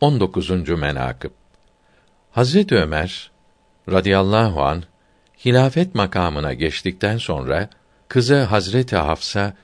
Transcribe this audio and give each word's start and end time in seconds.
19. 0.00 0.50
menakıb 0.68 1.30
Hazret 2.30 2.72
Ömer 2.72 3.30
radıyallahu 3.90 4.62
an 4.62 4.82
hilafet 5.44 5.94
makamına 5.94 6.52
geçtikten 6.52 7.18
sonra 7.18 7.68
kızı 8.08 8.42
Hazreti 8.42 8.96
Hafsa 8.96 9.54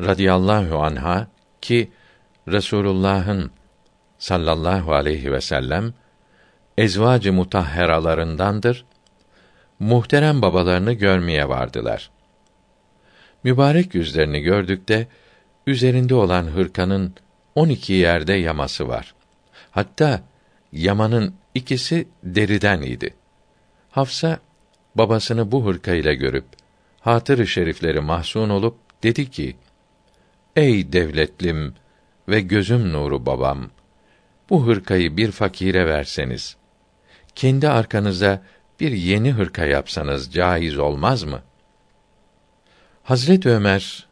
radıyallahu 0.00 0.78
anha 0.78 1.26
ki 1.60 1.90
Resulullah'ın 2.48 3.50
sallallahu 4.18 4.94
aleyhi 4.94 5.32
ve 5.32 5.40
sellem 5.40 5.94
ezvacı 6.78 7.32
mutahheralarındandır. 7.32 8.84
Muhterem 9.78 10.42
babalarını 10.42 10.92
görmeye 10.92 11.48
vardılar. 11.48 12.10
Mübarek 13.44 13.94
yüzlerini 13.94 14.40
gördükte 14.40 15.08
üzerinde 15.66 16.14
olan 16.14 16.44
hırkanın 16.44 17.14
on 17.54 17.68
iki 17.68 17.92
yerde 17.92 18.32
yaması 18.32 18.88
var. 18.88 19.14
Hatta 19.70 20.22
yamanın 20.72 21.34
ikisi 21.54 22.08
deriden 22.22 22.82
idi. 22.82 23.14
Hafsa 23.90 24.38
babasını 24.94 25.52
bu 25.52 25.66
hırka 25.66 25.94
ile 25.94 26.14
görüp 26.14 26.44
hatır-ı 27.00 27.46
şerifleri 27.46 28.00
mahzun 28.00 28.48
olup 28.48 28.76
dedi 29.02 29.30
ki: 29.30 29.56
Ey 30.56 30.92
devletlim 30.92 31.74
ve 32.28 32.40
gözüm 32.40 32.92
nuru 32.92 33.26
babam, 33.26 33.70
bu 34.50 34.66
hırkayı 34.66 35.16
bir 35.16 35.30
fakire 35.30 35.86
verseniz, 35.86 36.56
kendi 37.34 37.68
arkanıza 37.68 38.42
bir 38.80 38.92
yeni 38.92 39.32
hırka 39.32 39.64
yapsanız 39.64 40.32
caiz 40.32 40.78
olmaz 40.78 41.24
mı? 41.24 41.42
Hazret 43.02 43.46
Ömer 43.46 44.06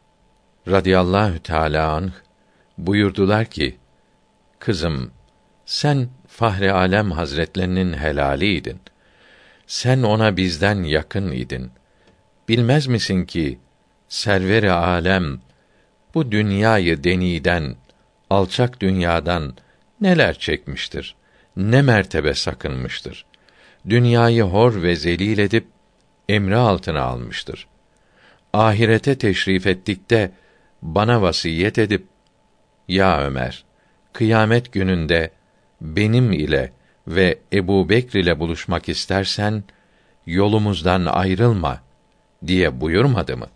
radıyallahu 0.67 1.39
teâlâ 1.39 1.91
anh 1.91 2.11
buyurdular 2.77 3.45
ki, 3.45 3.77
Kızım, 4.59 5.11
sen 5.67 6.09
Fahri 6.27 6.71
Alem 6.71 7.11
Hazretlerinin 7.11 7.93
helaliydin. 7.93 8.79
Sen 9.67 10.03
ona 10.03 10.37
bizden 10.37 10.83
yakın 10.83 11.31
idin. 11.31 11.71
Bilmez 12.49 12.87
misin 12.87 13.25
ki 13.25 13.59
server-i 14.07 14.71
alem 14.71 15.39
bu 16.13 16.31
dünyayı 16.31 17.03
deniden, 17.03 17.75
alçak 18.29 18.81
dünyadan 18.81 19.53
neler 20.01 20.39
çekmiştir? 20.39 21.15
Ne 21.57 21.81
mertebe 21.81 22.33
sakınmıştır? 22.33 23.25
Dünyayı 23.89 24.43
hor 24.43 24.81
ve 24.81 24.95
zelil 24.95 25.37
edip 25.37 25.67
emri 26.29 26.55
altına 26.55 27.01
almıştır. 27.01 27.67
Ahirete 28.53 29.17
teşrif 29.17 29.67
ettikte 29.67 30.31
bana 30.81 31.21
vasiyet 31.21 31.77
edip 31.77 32.05
ya 32.87 33.21
Ömer 33.21 33.65
kıyamet 34.13 34.73
gününde 34.73 35.36
benim 35.81 36.31
ile 36.31 36.71
ve 37.07 37.39
Ebu 37.53 37.89
Bekr 37.89 38.15
ile 38.15 38.39
buluşmak 38.39 38.89
istersen 38.89 39.63
yolumuzdan 40.25 41.05
ayrılma 41.05 41.81
diye 42.47 42.81
buyurmadı 42.81 43.37
mı? 43.37 43.47